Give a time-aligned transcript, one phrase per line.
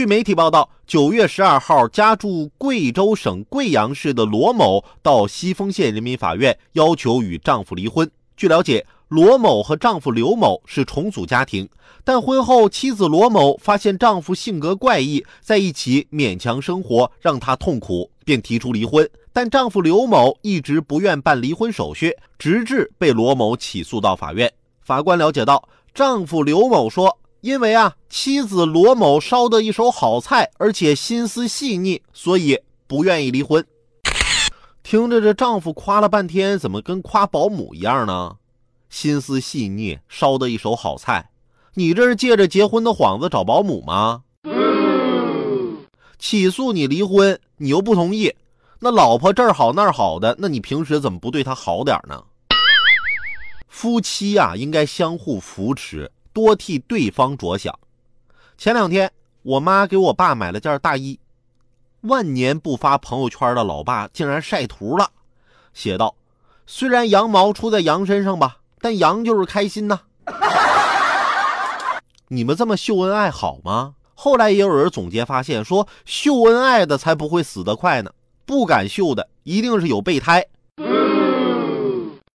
[0.00, 8.10] 据媒体报道，九月十二号，家住贵州省贵阳市的罗某到西丰县人民法院要求与丈夫离婚。
[8.34, 11.68] 据了解，罗某和丈夫刘某是重组家庭，
[12.02, 19.06] 但婚后妻子罗某发现丈夫性格怪异，在一起勉强生活让她痛苦，便提出离婚。
[19.34, 24.50] 但丈夫刘某一直不愿办离婚手续，直至被罗某起诉到法院。
[24.80, 27.18] 法官了解到，丈夫刘某说。
[27.40, 33.64] 因为啊，妻子罗某烧的一手好菜，而且心思细腻，所以不愿意离婚。
[34.82, 38.36] 听着这丈夫夸了半天，怎么跟夸保姆一样呢？
[38.90, 41.30] 心思细腻，烧的一手好菜，
[41.74, 44.22] 你这是借着结婚的幌子找保姆吗？
[46.18, 48.34] 起诉你离婚，你又不同意，
[48.80, 52.22] 那老婆这儿好那儿好的，那你平时怎么不对她好点呢？
[53.68, 56.10] 夫妻呀，应该相互扶持。
[56.32, 57.78] 多替对方着想。
[58.56, 59.10] 前两天，
[59.42, 61.18] 我妈给我爸买了件大衣，
[62.02, 65.10] 万年不发朋友圈的老爸竟然晒图了，
[65.72, 66.14] 写道
[66.66, 70.00] ：“虽然羊毛出在羊身上吧，但羊就是开心呐。
[72.28, 73.94] ”你们这么秀恩爱好吗？
[74.14, 78.12] 后来也有人总结发现，说秀恩爱的才不会死得快呢，
[78.44, 80.46] 不敢秀的一定是有备胎。